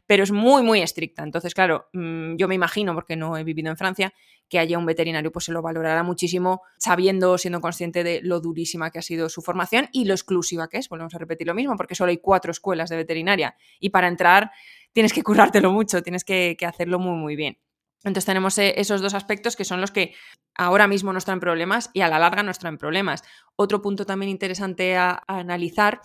pero 0.06 0.24
es 0.24 0.32
muy, 0.32 0.62
muy 0.62 0.82
estricta. 0.82 1.22
Entonces, 1.22 1.54
claro, 1.54 1.88
mm, 1.92 2.36
yo 2.36 2.48
me 2.48 2.56
imagino, 2.56 2.94
porque 2.94 3.14
no 3.14 3.36
he 3.36 3.44
vivido 3.44 3.59
en 3.68 3.76
Francia, 3.76 4.14
que 4.48 4.58
haya 4.58 4.78
un 4.78 4.84
veterinario, 4.84 5.30
pues 5.30 5.44
se 5.44 5.52
lo 5.52 5.62
valorará 5.62 6.02
muchísimo, 6.02 6.62
sabiendo, 6.76 7.38
siendo 7.38 7.60
consciente 7.60 8.02
de 8.02 8.20
lo 8.22 8.40
durísima 8.40 8.90
que 8.90 8.98
ha 8.98 9.02
sido 9.02 9.28
su 9.28 9.42
formación 9.42 9.88
y 9.92 10.06
lo 10.06 10.14
exclusiva 10.14 10.68
que 10.68 10.78
es. 10.78 10.88
Volvemos 10.88 11.14
a 11.14 11.18
repetir 11.18 11.46
lo 11.46 11.54
mismo, 11.54 11.76
porque 11.76 11.94
solo 11.94 12.10
hay 12.10 12.18
cuatro 12.18 12.50
escuelas 12.50 12.90
de 12.90 12.96
veterinaria 12.96 13.54
y 13.78 13.90
para 13.90 14.08
entrar 14.08 14.50
tienes 14.92 15.12
que 15.12 15.22
currártelo 15.22 15.70
mucho, 15.70 16.02
tienes 16.02 16.24
que, 16.24 16.56
hacerlo 16.66 16.98
muy, 16.98 17.16
muy 17.16 17.36
bien. 17.36 17.58
Entonces 17.98 18.24
tenemos 18.24 18.58
eh, 18.58 18.74
esos 18.76 19.00
dos 19.00 19.14
aspectos 19.14 19.56
que 19.56 19.64
son 19.64 19.80
los 19.80 19.92
que 19.92 20.14
ahora 20.56 20.88
mismo 20.88 21.12
nos 21.12 21.24
traen 21.24 21.38
problemas 21.38 21.90
y 21.92 22.00
a 22.00 22.08
la 22.08 22.18
larga 22.18 22.42
nos 22.42 22.58
traen 22.58 22.76
problemas. 22.78 23.22
Otro 23.56 23.82
punto 23.82 24.04
también 24.04 24.30
interesante 24.30 24.96
a 24.96 25.22
analizar 25.28 26.00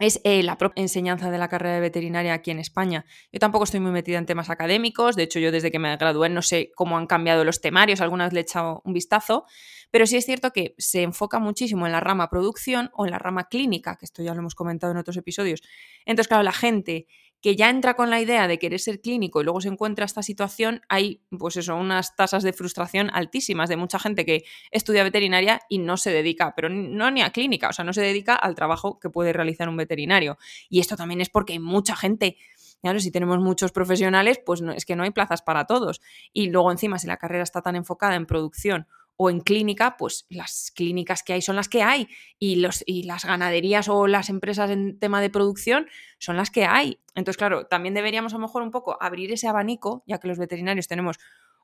es 0.00 0.20
eh, 0.24 0.42
la 0.42 0.58
propia 0.58 0.82
enseñanza 0.82 1.30
de 1.30 1.38
la 1.38 1.48
carrera 1.48 1.74
de 1.74 1.80
veterinaria 1.80 2.32
aquí 2.32 2.50
en 2.50 2.58
España. 2.58 3.04
Yo 3.30 3.38
tampoco 3.38 3.64
estoy 3.64 3.80
muy 3.80 3.92
metida 3.92 4.18
en 4.18 4.26
temas 4.26 4.50
académicos, 4.50 5.14
de 5.14 5.24
hecho 5.24 5.38
yo 5.38 5.52
desde 5.52 5.70
que 5.70 5.78
me 5.78 5.94
gradué 5.96 6.28
no 6.30 6.42
sé 6.42 6.72
cómo 6.74 6.96
han 6.96 7.06
cambiado 7.06 7.44
los 7.44 7.60
temarios, 7.60 8.00
alguna 8.00 8.24
vez 8.24 8.32
le 8.32 8.40
he 8.40 8.42
echado 8.42 8.80
un 8.84 8.94
vistazo, 8.94 9.44
pero 9.90 10.06
sí 10.06 10.16
es 10.16 10.24
cierto 10.24 10.52
que 10.52 10.74
se 10.78 11.02
enfoca 11.02 11.38
muchísimo 11.38 11.86
en 11.86 11.92
la 11.92 12.00
rama 12.00 12.30
producción 12.30 12.90
o 12.94 13.04
en 13.04 13.10
la 13.10 13.18
rama 13.18 13.48
clínica, 13.48 13.96
que 13.96 14.06
esto 14.06 14.22
ya 14.22 14.32
lo 14.32 14.40
hemos 14.40 14.54
comentado 14.54 14.90
en 14.92 14.98
otros 14.98 15.16
episodios. 15.18 15.60
Entonces, 16.06 16.28
claro, 16.28 16.42
la 16.44 16.52
gente 16.52 17.06
que 17.40 17.56
ya 17.56 17.70
entra 17.70 17.94
con 17.94 18.10
la 18.10 18.20
idea 18.20 18.46
de 18.48 18.58
querer 18.58 18.80
ser 18.80 19.00
clínico 19.00 19.40
y 19.40 19.44
luego 19.44 19.60
se 19.60 19.68
encuentra 19.68 20.04
esta 20.04 20.22
situación, 20.22 20.82
hay 20.88 21.22
pues 21.38 21.56
eso, 21.56 21.76
unas 21.76 22.16
tasas 22.16 22.42
de 22.42 22.52
frustración 22.52 23.10
altísimas 23.12 23.68
de 23.68 23.76
mucha 23.76 23.98
gente 23.98 24.24
que 24.24 24.44
estudia 24.70 25.02
veterinaria 25.02 25.60
y 25.68 25.78
no 25.78 25.96
se 25.96 26.10
dedica, 26.10 26.54
pero 26.54 26.68
no 26.68 27.10
ni 27.10 27.22
a 27.22 27.30
clínica, 27.30 27.68
o 27.68 27.72
sea, 27.72 27.84
no 27.84 27.92
se 27.92 28.02
dedica 28.02 28.34
al 28.34 28.54
trabajo 28.54 28.98
que 28.98 29.10
puede 29.10 29.32
realizar 29.32 29.68
un 29.68 29.76
veterinario. 29.76 30.38
Y 30.68 30.80
esto 30.80 30.96
también 30.96 31.20
es 31.20 31.30
porque 31.30 31.54
hay 31.54 31.58
mucha 31.58 31.96
gente 31.96 32.36
Claro, 32.82 32.98
si 32.98 33.10
tenemos 33.10 33.38
muchos 33.40 33.72
profesionales, 33.72 34.40
pues 34.44 34.62
es 34.74 34.86
que 34.86 34.96
no 34.96 35.02
hay 35.02 35.10
plazas 35.10 35.42
para 35.42 35.66
todos. 35.66 36.00
Y 36.32 36.48
luego 36.48 36.72
encima, 36.72 36.98
si 36.98 37.06
la 37.06 37.18
carrera 37.18 37.42
está 37.42 37.60
tan 37.60 37.76
enfocada 37.76 38.14
en 38.14 38.24
producción 38.24 38.86
o 39.22 39.28
en 39.28 39.40
clínica, 39.40 39.98
pues 39.98 40.24
las 40.30 40.72
clínicas 40.74 41.22
que 41.22 41.34
hay 41.34 41.42
son 41.42 41.54
las 41.54 41.68
que 41.68 41.82
hay 41.82 42.08
y, 42.38 42.56
los, 42.56 42.82
y 42.86 43.02
las 43.02 43.26
ganaderías 43.26 43.90
o 43.90 44.06
las 44.06 44.30
empresas 44.30 44.70
en 44.70 44.98
tema 44.98 45.20
de 45.20 45.28
producción 45.28 45.88
son 46.18 46.38
las 46.38 46.50
que 46.50 46.64
hay. 46.64 47.00
Entonces, 47.14 47.36
claro, 47.36 47.66
también 47.66 47.92
deberíamos 47.92 48.32
a 48.32 48.36
lo 48.36 48.40
mejor 48.40 48.62
un 48.62 48.70
poco 48.70 48.96
abrir 48.98 49.30
ese 49.30 49.46
abanico, 49.46 50.02
ya 50.06 50.16
que 50.16 50.26
los 50.26 50.38
veterinarios 50.38 50.88
tenemos 50.88 51.18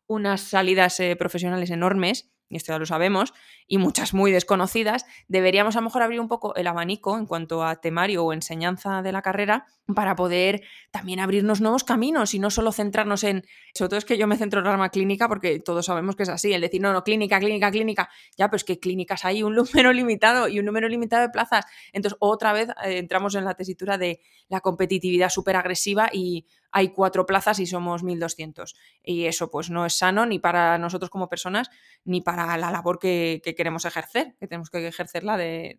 unas 0.07 0.43
salidas 0.43 1.01
eh, 1.01 1.17
profesionales 1.17 1.71
enormes 1.71 2.29
y 2.49 2.57
esto 2.57 2.73
ya 2.73 2.79
lo 2.79 2.87
sabemos, 2.87 3.35
y 3.67 3.79
muchas 3.79 4.15
muy 4.15 4.31
desconocidas, 4.33 5.07
deberíamos 5.29 5.77
a 5.77 5.81
lo 5.81 5.85
mejor 5.85 6.03
abrir 6.03 6.21
un 6.21 6.29
poco 6.29 6.55
el 6.55 6.67
abanico 6.67 7.19
en 7.19 7.27
cuanto 7.27 7.65
a 7.65 7.77
temario 7.77 8.25
o 8.25 8.33
enseñanza 8.33 9.03
de 9.03 9.13
la 9.13 9.23
carrera 9.23 9.67
para 9.95 10.17
poder 10.17 10.63
también 10.91 11.21
abrirnos 11.21 11.61
nuevos 11.61 11.85
caminos 11.85 12.35
y 12.35 12.39
no 12.39 12.51
solo 12.51 12.73
centrarnos 12.73 13.23
en, 13.25 13.45
sobre 13.75 13.89
todo 13.91 13.99
es 13.99 14.05
que 14.05 14.19
yo 14.19 14.27
me 14.27 14.37
centro 14.37 14.61
en 14.61 14.65
la 14.67 14.73
rama 14.73 14.89
clínica 14.89 15.29
porque 15.29 15.61
todos 15.61 15.87
sabemos 15.87 16.17
que 16.17 16.25
es 16.25 16.29
así, 16.29 16.53
el 16.53 16.61
decir, 16.61 16.81
no, 16.81 16.93
no, 16.93 17.05
clínica, 17.05 17.39
clínica, 17.39 17.71
clínica, 17.71 18.11
ya, 18.37 18.49
pues 18.51 18.65
que 18.65 18.79
clínicas 18.79 19.25
hay 19.25 19.43
un 19.43 19.55
número 19.57 19.93
limitado 19.93 20.49
y 20.49 20.59
un 20.59 20.67
número 20.67 20.89
limitado 20.89 21.23
de 21.23 21.29
plazas. 21.31 21.65
Entonces, 21.93 22.17
otra 22.21 22.53
vez 22.53 22.69
eh, 22.85 22.99
entramos 22.99 23.35
en 23.35 23.45
la 23.45 23.55
tesitura 23.55 23.99
de 23.99 24.21
la 24.49 24.61
competitividad 24.61 25.29
súper 25.29 25.57
agresiva 25.57 26.09
y 26.13 26.47
hay 26.77 26.91
cuatro 26.91 27.25
plazas 27.25 27.59
y 27.59 27.65
somos 27.65 28.05
1.200. 28.05 28.75
Y 29.03 29.25
eso 29.25 29.51
pues 29.51 29.71
no 29.71 29.87
es 29.87 29.95
sano 29.97 30.27
ni 30.27 30.39
para 30.39 30.77
nosotros 30.77 31.09
como 31.09 31.27
personas 31.27 31.71
ni 32.05 32.21
para 32.21 32.55
la 32.59 32.71
labor 32.71 32.99
que, 32.99 33.41
queremos 33.57 33.87
ejercer, 33.87 34.37
que 34.39 34.47
tenemos 34.47 34.69
que 34.69 34.87
ejercerla 34.87 35.39
de, 35.39 35.79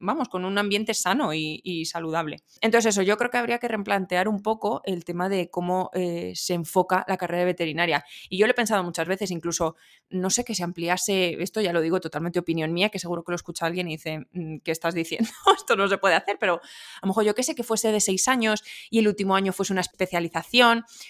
vamos, 0.00 0.30
con 0.30 0.46
un 0.46 0.56
ambiente 0.56 0.94
sano 0.94 1.34
y, 1.34 1.84
saludable. 1.84 2.42
Entonces 2.62 2.94
eso, 2.94 3.02
yo 3.02 3.18
creo 3.18 3.30
que 3.30 3.36
habría 3.36 3.58
que 3.58 3.68
replantear 3.68 4.26
un 4.26 4.42
poco 4.42 4.80
el 4.84 5.04
tema 5.04 5.28
de 5.28 5.50
cómo 5.50 5.90
eh, 5.92 6.32
se 6.34 6.54
enfoca 6.54 7.04
la 7.06 7.18
carrera 7.18 7.40
de 7.40 7.44
veterinaria. 7.44 8.04
Y 8.30 8.38
yo 8.38 8.46
lo 8.46 8.52
he 8.52 8.54
pensado 8.54 8.82
muchas 8.82 9.06
veces, 9.06 9.30
incluso, 9.30 9.76
no 10.08 10.30
sé 10.30 10.44
que 10.44 10.54
se 10.54 10.64
ampliase, 10.64 11.42
esto 11.42 11.60
ya 11.60 11.74
lo 11.74 11.82
digo 11.82 12.00
totalmente 12.00 12.38
opinión 12.38 12.72
mía, 12.72 12.88
que 12.88 12.98
seguro 12.98 13.22
que 13.22 13.32
lo 13.32 13.36
escucha 13.36 13.66
alguien 13.66 13.88
y 13.88 13.96
dice, 13.96 14.26
mm, 14.32 14.58
¿qué 14.64 14.70
estás 14.70 14.94
diciendo? 14.94 15.28
esto 15.58 15.76
no 15.76 15.88
se 15.88 15.98
puede 15.98 16.14
hacer, 16.14 16.38
pero 16.40 16.54
a 16.54 17.06
lo 17.06 17.08
mejor 17.08 17.24
yo 17.24 17.34
que 17.34 17.42
sé 17.42 17.54
que 17.54 17.64
fuese 17.64 17.92
de 17.92 18.00
seis 18.00 18.28
años 18.28 18.64
y 18.88 19.00
el 19.00 19.08
último 19.08 19.36
año 19.36 19.52
fuese 19.52 19.74
una 19.74 19.82
especialización 19.82 20.37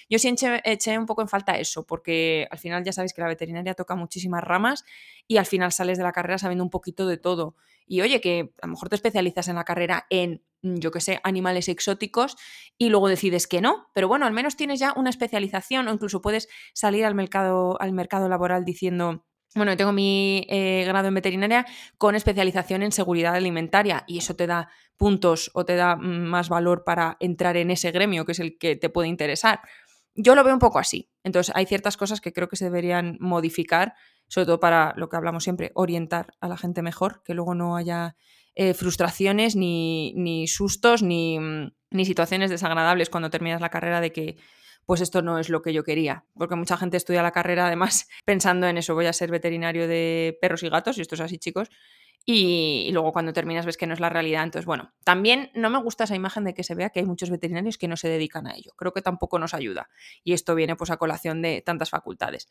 yo 0.08 0.18
sí 0.18 0.34
eché, 0.64 0.98
un 0.98 1.06
poco 1.06 1.22
en 1.22 1.28
falta 1.28 1.58
eso, 1.58 1.86
porque 1.86 2.46
al 2.50 2.58
final 2.58 2.84
ya 2.84 2.92
sabéis 2.92 3.12
que 3.12 3.20
la 3.20 3.28
veterinaria 3.28 3.74
toca 3.74 3.94
muchísimas 3.94 4.42
ramas 4.42 4.84
y 5.26 5.36
al 5.36 5.46
final 5.46 5.72
sales 5.72 5.98
de 5.98 6.04
la 6.04 6.12
carrera 6.12 6.38
sabiendo 6.38 6.64
un 6.64 6.70
poquito 6.70 7.06
de 7.06 7.16
todo. 7.16 7.56
Y 7.86 8.02
oye, 8.02 8.20
que 8.20 8.52
a 8.60 8.66
lo 8.66 8.72
mejor 8.72 8.88
te 8.88 8.96
especializas 8.96 9.48
en 9.48 9.56
la 9.56 9.64
carrera 9.64 10.06
en, 10.10 10.42
yo 10.62 10.90
qué 10.90 11.00
sé, 11.00 11.20
animales 11.24 11.68
exóticos 11.68 12.36
y 12.76 12.90
luego 12.90 13.08
decides 13.08 13.46
que 13.46 13.60
no, 13.60 13.88
pero 13.94 14.08
bueno, 14.08 14.26
al 14.26 14.32
menos 14.32 14.56
tienes 14.56 14.78
ya 14.78 14.92
una 14.96 15.10
especialización 15.10 15.88
o 15.88 15.92
incluso 15.92 16.20
puedes 16.20 16.48
salir 16.74 17.04
al 17.04 17.14
mercado, 17.14 17.80
al 17.80 17.92
mercado 17.92 18.28
laboral 18.28 18.64
diciendo 18.64 19.24
bueno, 19.54 19.76
tengo 19.76 19.92
mi 19.92 20.46
eh, 20.48 20.84
grado 20.86 21.08
en 21.08 21.14
veterinaria 21.14 21.66
con 21.96 22.14
especialización 22.14 22.82
en 22.82 22.92
seguridad 22.92 23.34
alimentaria 23.34 24.04
y 24.06 24.18
eso 24.18 24.36
te 24.36 24.46
da 24.46 24.68
puntos 24.96 25.50
o 25.54 25.64
te 25.64 25.76
da 25.76 25.96
más 25.96 26.48
valor 26.48 26.84
para 26.84 27.16
entrar 27.20 27.56
en 27.56 27.70
ese 27.70 27.90
gremio 27.90 28.24
que 28.24 28.32
es 28.32 28.40
el 28.40 28.58
que 28.58 28.76
te 28.76 28.90
puede 28.90 29.08
interesar. 29.08 29.60
yo 30.14 30.34
lo 30.34 30.42
veo 30.44 30.52
un 30.52 30.58
poco 30.58 30.78
así. 30.78 31.10
Entonces, 31.22 31.54
hay 31.54 31.66
ciertas 31.66 31.96
cosas 31.96 32.20
que 32.20 32.32
creo 32.32 32.48
que 32.48 32.56
se 32.56 32.64
deberían 32.64 33.16
modificar, 33.20 33.94
sobre 34.26 34.46
todo 34.46 34.60
para 34.60 34.92
lo 34.96 35.08
que 35.08 35.16
hablamos 35.16 35.44
siempre, 35.44 35.70
orientar 35.74 36.34
a 36.40 36.48
la 36.48 36.56
gente 36.56 36.82
mejor, 36.82 37.22
que 37.24 37.34
luego 37.34 37.54
no 37.54 37.76
haya 37.76 38.16
eh, 38.56 38.74
frustraciones, 38.74 39.54
ni, 39.54 40.12
ni 40.14 40.48
sustos, 40.48 41.02
ni, 41.04 41.38
ni 41.90 42.04
situaciones 42.04 42.50
desagradables 42.50 43.10
cuando 43.10 43.30
terminas 43.30 43.60
la 43.60 43.68
carrera 43.68 44.00
de 44.00 44.10
que 44.10 44.36
pues 44.88 45.02
esto 45.02 45.20
no 45.20 45.38
es 45.38 45.50
lo 45.50 45.60
que 45.60 45.74
yo 45.74 45.84
quería. 45.84 46.24
Porque 46.32 46.56
mucha 46.56 46.78
gente 46.78 46.96
estudia 46.96 47.22
la 47.22 47.30
carrera 47.30 47.66
además 47.66 48.08
pensando 48.24 48.66
en 48.66 48.78
eso, 48.78 48.94
voy 48.94 49.04
a 49.04 49.12
ser 49.12 49.30
veterinario 49.30 49.86
de 49.86 50.38
perros 50.40 50.62
y 50.62 50.70
gatos, 50.70 50.96
y 50.96 51.02
esto 51.02 51.14
es 51.14 51.20
así 51.20 51.36
chicos, 51.36 51.68
y, 52.24 52.88
luego 52.92 53.12
cuando 53.12 53.34
terminas 53.34 53.66
ves 53.66 53.76
que 53.76 53.86
no 53.86 53.92
es 53.92 54.00
la 54.00 54.08
realidad. 54.08 54.44
Entonces, 54.44 54.64
bueno, 54.64 54.94
también 55.04 55.50
no 55.54 55.68
me 55.68 55.78
gusta 55.82 56.04
esa 56.04 56.16
imagen 56.16 56.44
de 56.44 56.54
que 56.54 56.64
se 56.64 56.74
vea 56.74 56.88
que 56.88 57.00
hay 57.00 57.06
muchos 57.06 57.28
veterinarios 57.28 57.76
que 57.76 57.86
no 57.86 57.98
se 57.98 58.08
dedican 58.08 58.46
a 58.46 58.54
ello. 58.56 58.72
Creo 58.76 58.94
que 58.94 59.02
tampoco 59.02 59.38
nos 59.38 59.52
ayuda. 59.52 59.90
Y 60.24 60.32
esto 60.32 60.54
viene 60.54 60.74
pues 60.74 60.90
a 60.90 60.96
colación 60.96 61.42
de 61.42 61.60
tantas 61.60 61.90
facultades. 61.90 62.48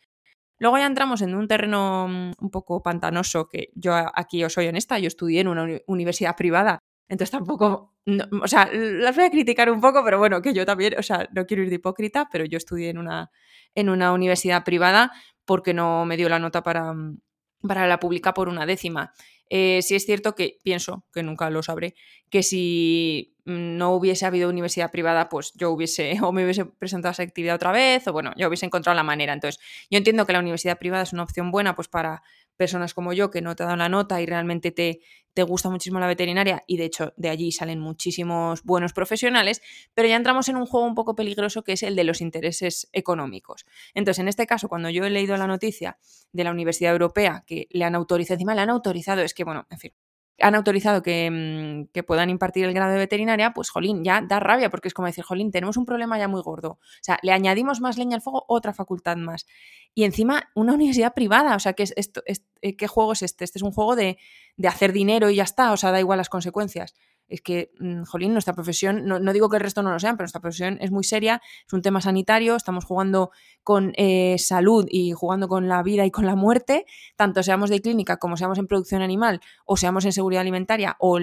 Luego 0.60 0.78
ya 0.78 0.86
entramos 0.86 1.24
en 1.24 1.34
un 1.34 1.48
terreno 1.48 2.08
mm, 2.08 2.34
un 2.40 2.52
poco 2.52 2.84
pantanoso, 2.84 3.48
que 3.50 3.70
yo 3.74 3.96
aquí 4.14 4.44
os 4.44 4.54
soy 4.54 4.68
honesta, 4.68 5.00
yo 5.00 5.08
estudié 5.08 5.42
en 5.42 5.48
una 5.48 5.68
universidad 5.88 6.36
privada, 6.36 6.80
entonces 7.10 7.32
tampoco, 7.32 7.94
o 8.42 8.48
sea, 8.48 8.70
las 8.74 9.16
voy 9.16 9.26
a 9.26 9.30
criticar 9.30 9.72
un 9.72 9.80
poco, 9.80 10.04
pero 10.04 10.20
bueno, 10.20 10.42
que 10.42 10.54
yo 10.54 10.66
también, 10.66 10.96
o 10.98 11.04
sea, 11.04 11.28
no 11.34 11.46
quiero 11.46 11.64
ir 11.64 11.70
de 11.70 11.76
hipócrita, 11.76 12.28
pero 12.32 12.46
yo 12.46 12.58
estudié 12.58 12.90
en 12.90 12.98
una, 12.98 13.32
en 13.76 13.90
una 13.90 14.12
universidad 14.12 14.64
privada 14.64 15.12
porque 15.46 15.74
no 15.74 16.06
me 16.06 16.18
dio 16.18 16.28
la 16.30 16.40
nota 16.40 16.64
para, 16.64 16.94
mm, 16.94 17.20
para 17.68 17.88
la 17.88 18.00
pública 18.00 18.34
por 18.34 18.50
una 18.50 18.66
décima. 18.66 19.14
Eh, 19.50 19.82
sí 19.82 19.96
es 19.96 20.06
cierto 20.06 20.36
que 20.36 20.58
pienso, 20.64 21.06
que 21.14 21.24
nunca 21.24 21.50
lo 21.50 21.64
sabré, 21.64 21.96
que 22.30 22.44
si 22.44 23.34
no 23.46 23.94
hubiese 23.94 24.26
habido 24.26 24.50
universidad 24.50 24.92
privada, 24.92 25.30
pues 25.30 25.54
yo 25.56 25.72
hubiese 25.72 26.12
o 26.22 26.32
me 26.34 26.44
hubiese 26.44 26.66
presentado 26.66 27.14
esa 27.14 27.24
actividad 27.24 27.56
otra 27.56 27.72
vez 27.72 28.06
o 28.08 28.14
bueno, 28.14 28.34
yo 28.36 28.48
hubiese 28.50 28.66
encontrado 28.66 28.96
la 28.96 29.04
manera. 29.04 29.34
Entonces, 29.34 29.62
yo 29.90 29.98
entiendo 29.98 30.26
que 30.26 30.34
la 30.34 30.40
universidad 30.40 30.78
privada 30.78 31.04
es 31.04 31.14
una 31.14 31.24
opción 31.24 31.52
buena 31.52 31.76
pues 31.76 31.88
para 31.88 32.22
personas 32.58 32.94
como 32.94 33.14
yo 33.14 33.32
que 33.32 33.42
no 33.42 33.56
te 33.56 33.64
dan 33.64 33.80
la 33.80 33.88
nota 33.88 34.20
y 34.22 34.26
realmente 34.26 34.72
te, 34.72 35.02
te 35.38 35.44
gusta 35.44 35.70
muchísimo 35.70 36.00
la 36.00 36.08
veterinaria 36.08 36.64
y 36.66 36.78
de 36.78 36.86
hecho 36.86 37.14
de 37.16 37.30
allí 37.30 37.52
salen 37.52 37.80
muchísimos 37.80 38.64
buenos 38.64 38.92
profesionales, 38.92 39.62
pero 39.94 40.08
ya 40.08 40.16
entramos 40.16 40.50
en 40.50 40.58
un 40.58 40.66
juego 40.66 40.88
un 40.88 40.96
poco 40.96 41.14
peligroso 41.14 41.64
que 41.64 41.74
es 41.74 41.84
el 41.84 41.96
de 41.96 42.04
los 42.06 42.22
intereses 42.22 42.90
económicos. 42.92 43.68
Entonces, 43.94 44.18
en 44.18 44.30
este 44.30 44.48
caso, 44.48 44.68
cuando 44.68 44.90
yo 44.90 45.06
he 45.06 45.12
leído 45.12 45.38
la 45.38 45.46
noticia 45.46 46.00
de 46.32 46.44
la 46.44 46.50
Universidad 46.50 46.92
Europea 46.92 47.44
que 47.46 47.68
le 47.70 47.86
han 47.86 47.94
autorizado, 47.94 48.34
encima 48.34 48.56
le 48.56 48.62
han 48.62 48.72
autorizado, 48.72 49.22
es 49.22 49.36
que 49.36 49.44
bueno, 49.44 49.68
en 49.70 49.78
fin, 49.78 49.94
han 50.40 50.56
autorizado 50.56 51.00
mm, 51.00 51.86
que, 51.94 52.04
puedan 52.04 52.30
impartir 52.30 52.66
el 52.66 52.74
grado 52.74 52.92
de 52.92 52.98
veterinaria, 53.00 53.54
pues 53.54 53.70
jolín, 53.70 54.04
ya 54.04 54.22
da 54.22 54.40
rabia, 54.40 54.70
porque 54.70 54.88
es 54.88 54.94
como 54.94 55.08
decir, 55.08 55.24
jolín, 55.24 55.52
tenemos 55.52 55.78
un 55.78 55.86
problema 55.86 56.18
ya 56.18 56.28
muy 56.28 56.42
gordo. 56.42 56.72
O 56.72 56.80
sea, 57.02 57.20
le 57.24 57.32
añadimos 57.32 57.82
más 57.82 57.98
leña 57.98 58.16
al 58.16 58.22
fuego, 58.22 58.46
otra 58.48 58.74
facultad 58.74 59.18
más. 59.18 59.48
Y 59.96 60.04
encima, 60.04 60.50
una 60.56 60.74
universidad 60.74 61.14
privada. 61.14 61.56
O 61.56 61.60
sea, 61.60 61.74
¿qué, 61.74 61.84
es 61.84 61.94
esto, 61.96 62.22
eh, 62.62 62.76
¿qué 62.76 62.88
juego 62.88 63.14
es 63.14 63.24
este? 63.24 63.44
Este 63.44 63.60
es 63.60 63.64
un 63.64 63.72
juego 63.72 63.96
de, 63.96 64.18
de 64.58 64.68
hacer 64.68 64.92
dinero 64.92 65.30
y 65.30 65.36
ya 65.36 65.44
está. 65.44 65.72
O 65.72 65.78
sea, 65.78 65.92
da 65.92 66.00
igual 66.00 66.18
las 66.18 66.30
consecuencias 66.30 66.94
es 67.28 67.42
que, 67.42 67.72
mm, 67.80 68.04
jolín, 68.04 68.32
nuestra 68.32 68.54
profesión, 68.54 69.06
no, 69.06 69.34
digo 69.34 69.50
que 69.50 69.58
el 69.58 69.64
resto 69.64 69.84
no 69.84 69.92
lo 69.92 70.00
sean, 70.00 70.16
pero 70.16 70.24
nuestra 70.24 70.42
profesión 70.42 70.78
es 70.82 70.92
muy 70.92 71.04
seria, 71.04 71.42
es 71.66 71.74
un 71.74 71.82
tema 71.82 72.02
sanitario, 72.02 72.56
estamos 72.56 72.86
jugando 72.86 73.32
con 73.64 73.94
eh, 73.98 74.38
salud 74.38 74.86
y 74.90 75.12
jugando 75.12 75.48
con 75.48 75.68
la 75.68 75.84
vida 75.84 76.06
y 76.06 76.12
con 76.12 76.26
la 76.26 76.36
muerte, 76.36 76.86
tanto 77.16 77.44
seamos 77.44 77.70
de 77.70 77.82
clínica 77.82 78.18
como 78.18 78.38
seamos 78.38 78.58
en 78.60 78.68
producción 78.68 79.02
animal 79.02 79.42
o 79.66 79.76
seamos 79.78 80.06
en 80.06 80.14
seguridad 80.14 80.42
alimentaria 80.42 80.96
o 81.00 81.20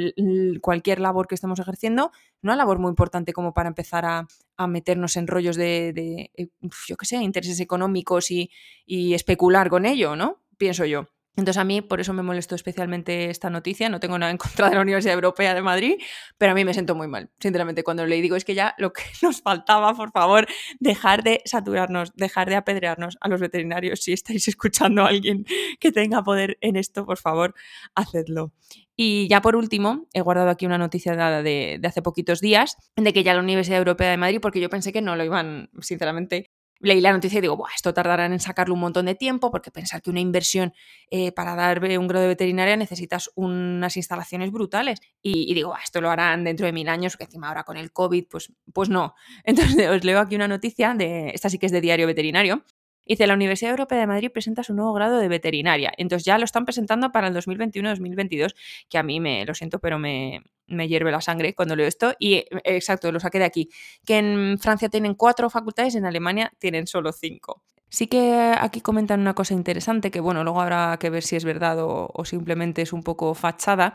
cualquier 0.61 1.01
labor 1.01 1.27
que 1.27 1.35
estemos 1.35 1.59
ejerciendo, 1.59 2.13
una 2.43 2.57
labor 2.57 2.79
muy 2.79 2.91
importante 2.91 3.33
como 3.33 3.55
para 3.55 3.69
empezar 3.69 4.05
a, 4.05 4.27
meternos 4.67 5.17
en 5.17 5.27
rollos 5.27 5.57
de, 5.57 6.31
eh, 6.37 6.49
yo 6.87 6.97
qué 6.97 7.07
sé, 7.07 7.17
intereses 7.17 7.61
económicos 7.61 8.31
y, 8.31 8.51
y 8.87 9.15
especular 9.15 9.69
con 9.69 9.85
ello, 9.85 10.17
¿no? 10.17 10.43
Pienso 10.57 10.85
yo. 10.85 11.14
Entonces 11.37 11.59
a 11.59 11.65
mí 11.65 11.81
por 11.81 12.01
eso 12.01 12.13
me 12.13 12.23
molestó 12.23 12.55
especialmente 12.55 13.31
esta 13.31 13.51
noticia, 13.51 13.89
no 13.89 13.99
tengo 13.99 14.19
nada 14.19 14.31
en 14.31 14.39
contra 14.39 14.69
de 14.69 14.77
la 14.77 14.83
Universidad 14.83 15.15
Europea 15.15 15.55
de 15.55 15.63
Madrid, 15.63 15.95
pero 16.39 16.53
a 16.53 16.55
mí 16.55 16.65
me 16.65 16.73
siento 16.73 16.95
muy 16.95 17.09
mal, 17.09 17.31
sinceramente, 17.41 17.83
cuando 17.83 18.07
le 18.07 18.21
digo 18.21 18.37
es 18.37 18.45
que 18.45 18.55
ya 18.55 18.75
lo 18.79 18.93
que 18.93 19.03
nos 19.23 19.43
faltaba, 19.43 19.95
por 19.95 20.13
favor, 20.13 20.47
dejar 20.79 21.23
de 21.25 21.43
saturarnos, 21.45 22.13
dejar 22.15 22.49
de 22.49 22.57
apedrearnos 22.57 23.19
a 23.21 23.29
los 23.29 23.41
veterinarios. 23.41 24.01
Si 24.01 24.13
estáis 24.13 24.47
escuchando 24.49 25.03
a 25.03 25.09
alguien 25.09 25.45
que 25.81 25.93
tenga 25.93 26.23
poder 26.23 26.57
en 26.61 26.77
esto, 26.77 27.05
por 27.05 27.19
favor, 27.19 27.55
hacedlo. 27.95 28.53
Y 28.97 29.27
ya 29.29 29.43
por 29.43 29.57
último, 29.57 30.07
he 30.13 30.21
guardado 30.21 30.51
aquí 30.51 30.67
una 30.67 30.79
noticia 30.79 31.17
dada 31.17 31.43
de, 31.43 31.79
de, 31.81 31.89
hace 31.89 32.01
poquitos 32.01 32.41
días, 32.41 32.77
de 32.95 33.13
que 33.13 33.25
ya 33.25 33.35
la 33.35 33.41
Universidad 33.41 33.79
Europea 33.79 34.11
de 34.11 34.17
Madrid, 34.17 34.39
porque 34.41 34.61
yo 34.61 34.71
pensé 34.71 34.93
que 34.93 35.03
no 35.03 35.17
lo 35.17 35.25
iban, 35.25 35.69
sinceramente, 35.81 36.53
leí 36.85 37.01
la 37.01 37.13
noticia 37.13 37.39
y 37.39 37.41
digo, 37.41 37.57
Buah, 37.57 37.71
esto 37.75 37.93
tardará 37.95 38.27
en 38.27 38.39
sacarlo 38.41 38.75
un 38.75 38.81
montón 38.81 39.07
de 39.07 39.15
tiempo, 39.15 39.51
porque 39.51 39.71
pensar 39.71 40.03
que 40.03 40.11
una 40.11 40.21
inversión 40.21 40.73
eh, 41.11 41.33
para 41.33 41.57
dar 41.57 41.83
un 41.83 42.07
grado 42.07 42.23
de 42.23 42.29
veterinaria 42.29 42.77
necesitas 42.77 43.31
unas 43.35 43.97
instalaciones 43.97 44.51
brutales. 44.51 45.01
Y, 45.23 45.53
digo, 45.55 45.75
esto 45.83 46.01
lo 46.01 46.11
harán 46.11 46.45
dentro 46.45 46.67
de 46.67 46.73
mil 46.73 46.89
años, 46.89 47.17
que 47.17 47.25
encima 47.25 47.49
ahora 47.49 47.65
con 47.65 47.77
el 47.77 47.93
COVID, 47.93 48.27
pues, 48.31 48.53
pues 48.73 48.89
no. 48.89 49.15
Entonces 49.45 49.89
os 49.89 50.05
leo 50.05 50.21
aquí 50.21 50.37
una 50.37 50.49
noticia, 50.49 50.95
de, 50.95 51.31
esta 51.31 51.49
sí 51.49 51.59
que 51.59 51.67
es 51.67 51.73
de 51.73 51.81
diario 51.81 52.07
veterinario, 52.07 52.65
Dice, 53.07 53.27
la 53.27 53.35
Universidad 53.35 53.73
Europea 53.73 53.99
de 53.99 54.07
Madrid 54.07 54.31
presenta 54.33 54.63
su 54.63 54.73
nuevo 54.73 54.95
grado 54.95 55.19
de 55.19 55.29
veterinaria. 55.29 55.93
Entonces 55.99 56.25
ya 56.25 56.39
lo 56.39 56.45
están 56.45 56.65
presentando 56.65 57.13
para 57.13 57.29
el 57.29 57.35
2021-2022, 57.35 58.55
que 58.89 58.97
a 58.97 59.03
mí 59.03 59.21
me, 59.21 59.45
lo 59.45 59.55
siento, 59.55 59.79
pero 59.79 59.99
me, 59.99 60.43
me 60.67 60.89
hierve 60.89 61.11
la 61.11 61.21
sangre 61.21 61.55
cuando 61.55 61.77
leo 61.77 61.87
esto. 61.87 62.15
Y 62.19 62.35
eh, 62.35 62.47
exacto, 62.65 63.11
lo 63.13 63.21
saqué 63.21 63.39
de 63.39 63.45
aquí. 63.45 63.69
Que 64.05 64.19
en 64.19 64.59
Francia 64.59 64.89
tienen 64.89 65.15
cuatro 65.15 65.51
facultades, 65.51 65.95
en 65.95 66.07
Alemania 66.07 66.53
tienen 66.59 66.87
solo 66.87 67.13
cinco. 67.13 67.63
Sí 67.95 68.09
que 68.09 68.53
aquí 68.59 68.81
comentan 68.81 69.21
una 69.21 69.35
cosa 69.35 69.55
interesante, 69.55 70.11
que 70.11 70.19
bueno, 70.19 70.43
luego 70.43 70.61
habrá 70.61 70.97
que 70.99 71.11
ver 71.11 71.23
si 71.23 71.37
es 71.37 71.45
verdad 71.45 71.77
o, 71.79 72.25
simplemente 72.25 72.83
es 72.83 72.93
un 72.93 73.05
poco 73.05 73.35
fachada, 73.35 73.95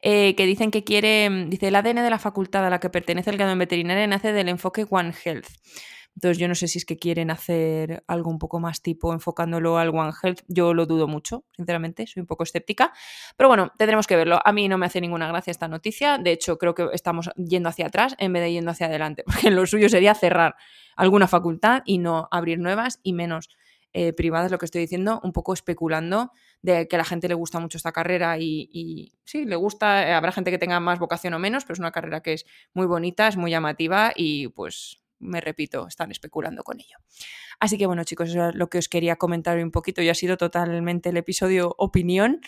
eh, 0.00 0.34
que 0.34 0.46
dicen 0.46 0.70
que 0.70 0.82
quiere, 0.82 1.28
dice, 1.48 1.68
el 1.68 1.76
ADN 1.76 2.02
de 2.02 2.08
la 2.08 2.18
facultad 2.18 2.64
a 2.64 2.70
la 2.70 2.80
que 2.80 2.88
pertenece 2.88 3.28
el 3.28 3.36
grado 3.36 3.52
en 3.52 3.58
veterinaria 3.58 4.06
nace 4.06 4.32
del 4.32 4.48
enfoque 4.48 4.86
One 4.88 5.12
Health. 5.24 5.48
Entonces 6.16 6.38
yo 6.38 6.48
no 6.48 6.54
sé 6.54 6.68
si 6.68 6.78
es 6.78 6.84
que 6.84 6.96
quieren 6.96 7.30
hacer 7.30 8.04
algo 8.06 8.30
un 8.30 8.38
poco 8.38 8.60
más 8.60 8.82
tipo 8.82 9.12
enfocándolo 9.12 9.78
al 9.78 9.88
One 9.88 10.12
Health. 10.22 10.42
Yo 10.48 10.74
lo 10.74 10.86
dudo 10.86 11.08
mucho, 11.08 11.44
sinceramente, 11.56 12.06
soy 12.06 12.20
un 12.20 12.26
poco 12.26 12.44
escéptica. 12.44 12.92
Pero 13.36 13.48
bueno, 13.48 13.72
tendremos 13.76 14.06
que 14.06 14.16
verlo. 14.16 14.38
A 14.44 14.52
mí 14.52 14.68
no 14.68 14.78
me 14.78 14.86
hace 14.86 15.00
ninguna 15.00 15.26
gracia 15.28 15.50
esta 15.50 15.68
noticia. 15.68 16.18
De 16.18 16.32
hecho, 16.32 16.56
creo 16.58 16.74
que 16.74 16.88
estamos 16.92 17.30
yendo 17.36 17.68
hacia 17.68 17.86
atrás 17.86 18.14
en 18.18 18.32
vez 18.32 18.42
de 18.42 18.52
yendo 18.52 18.70
hacia 18.70 18.86
adelante. 18.86 19.24
Porque 19.26 19.50
lo 19.50 19.66
suyo 19.66 19.88
sería 19.88 20.14
cerrar 20.14 20.54
alguna 20.96 21.26
facultad 21.26 21.82
y 21.84 21.98
no 21.98 22.28
abrir 22.30 22.58
nuevas 22.58 23.00
y 23.02 23.12
menos 23.12 23.48
eh, 23.96 24.12
privadas, 24.12 24.50
lo 24.50 24.58
que 24.58 24.64
estoy 24.64 24.80
diciendo, 24.80 25.20
un 25.22 25.32
poco 25.32 25.52
especulando 25.52 26.32
de 26.62 26.88
que 26.88 26.96
a 26.96 26.98
la 26.98 27.04
gente 27.04 27.28
le 27.28 27.34
gusta 27.34 27.60
mucho 27.60 27.78
esta 27.78 27.92
carrera 27.92 28.38
y, 28.40 29.12
sí, 29.22 29.44
le 29.44 29.54
gusta, 29.54 30.08
eh, 30.08 30.12
habrá 30.12 30.32
gente 30.32 30.50
que 30.50 30.58
tenga 30.58 30.80
más 30.80 30.98
vocación 30.98 31.32
o 31.34 31.38
menos, 31.38 31.64
pero 31.64 31.74
es 31.74 31.78
una 31.78 31.92
carrera 31.92 32.20
que 32.20 32.32
es 32.32 32.44
muy 32.72 32.86
bonita, 32.86 33.28
es 33.28 33.36
muy 33.36 33.52
llamativa 33.52 34.12
y 34.16 34.48
pues 34.48 35.03
me 35.24 35.40
repito, 35.40 35.86
están 35.88 36.10
especulando 36.10 36.62
con 36.62 36.80
ello. 36.80 36.98
Así 37.58 37.78
que 37.78 37.86
bueno, 37.86 38.04
chicos, 38.04 38.30
eso 38.30 38.48
es 38.48 38.54
lo 38.54 38.68
que 38.68 38.78
os 38.78 38.88
quería 38.88 39.16
comentar 39.16 39.58
un 39.58 39.70
poquito. 39.70 40.02
y 40.02 40.08
ha 40.08 40.14
sido 40.14 40.36
totalmente 40.36 41.08
el 41.08 41.16
episodio 41.16 41.74
opinión. 41.78 42.40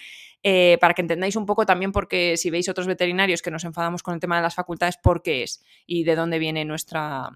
Eh, 0.42 0.78
para 0.80 0.94
que 0.94 1.02
entendáis 1.02 1.34
un 1.34 1.44
poco 1.44 1.66
también 1.66 1.90
porque 1.90 2.36
si 2.36 2.50
veis 2.50 2.68
otros 2.68 2.86
veterinarios 2.86 3.42
que 3.42 3.50
nos 3.50 3.64
enfadamos 3.64 4.04
con 4.04 4.14
el 4.14 4.20
tema 4.20 4.36
de 4.36 4.42
las 4.42 4.54
facultades, 4.54 4.96
por 4.96 5.22
qué 5.22 5.42
es 5.42 5.64
y 5.86 6.04
de 6.04 6.14
dónde 6.14 6.38
viene 6.38 6.64
nuestra, 6.64 7.30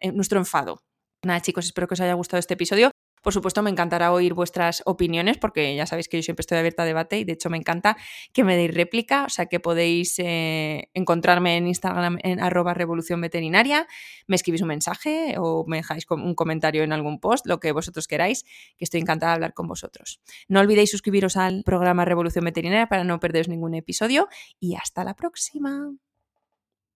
eh, 0.00 0.12
nuestro 0.12 0.38
enfado. 0.38 0.82
Nada, 1.22 1.40
chicos, 1.40 1.64
espero 1.64 1.86
que 1.88 1.94
os 1.94 2.00
haya 2.00 2.14
gustado 2.14 2.40
este 2.40 2.54
episodio. 2.54 2.91
Por 3.22 3.32
supuesto, 3.32 3.62
me 3.62 3.70
encantará 3.70 4.12
oír 4.12 4.34
vuestras 4.34 4.82
opiniones 4.84 5.38
porque 5.38 5.74
ya 5.74 5.86
sabéis 5.86 6.08
que 6.08 6.18
yo 6.18 6.22
siempre 6.22 6.42
estoy 6.42 6.58
abierta 6.58 6.82
a 6.82 6.86
debate 6.86 7.18
y 7.18 7.24
de 7.24 7.32
hecho 7.32 7.50
me 7.50 7.56
encanta 7.56 7.96
que 8.32 8.44
me 8.44 8.56
deis 8.56 8.74
réplica, 8.74 9.24
o 9.24 9.28
sea 9.28 9.46
que 9.46 9.60
podéis 9.60 10.18
eh, 10.18 10.90
encontrarme 10.92 11.56
en 11.56 11.68
Instagram 11.68 12.18
en 12.22 12.40
arroba 12.40 12.74
revolución 12.74 13.20
veterinaria, 13.20 13.86
me 14.26 14.36
escribís 14.36 14.62
un 14.62 14.68
mensaje 14.68 15.36
o 15.38 15.64
me 15.66 15.78
dejáis 15.78 16.04
un 16.10 16.34
comentario 16.34 16.82
en 16.82 16.92
algún 16.92 17.20
post, 17.20 17.46
lo 17.46 17.60
que 17.60 17.72
vosotros 17.72 18.08
queráis, 18.08 18.44
que 18.76 18.84
estoy 18.84 19.00
encantada 19.00 19.32
de 19.32 19.36
hablar 19.36 19.54
con 19.54 19.68
vosotros. 19.68 20.20
No 20.48 20.60
olvidéis 20.60 20.90
suscribiros 20.90 21.36
al 21.36 21.62
programa 21.62 22.04
Revolución 22.04 22.44
Veterinaria 22.44 22.88
para 22.88 23.04
no 23.04 23.20
perderos 23.20 23.48
ningún 23.48 23.74
episodio 23.74 24.28
y 24.58 24.74
hasta 24.74 25.04
la 25.04 25.14
próxima. 25.14 25.92